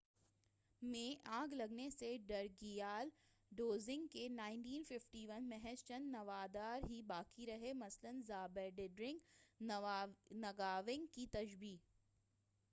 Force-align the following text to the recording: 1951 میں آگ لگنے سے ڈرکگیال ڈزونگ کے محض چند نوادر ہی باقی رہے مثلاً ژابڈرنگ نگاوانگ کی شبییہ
1951 0.81 0.91
میں 0.91 1.21
آگ 1.31 1.53
لگنے 1.53 1.89
سے 1.89 2.07
ڈرکگیال 2.27 3.09
ڈزونگ 3.51 4.07
کے 4.07 4.27
محض 5.43 5.83
چند 5.85 6.11
نوادر 6.11 6.89
ہی 6.89 7.01
باقی 7.07 7.45
رہے 7.47 7.73
مثلاً 7.75 8.21
ژابڈرنگ 8.27 9.19
نگاوانگ 10.39 11.05
کی 11.11 11.25
شبییہ 11.33 11.77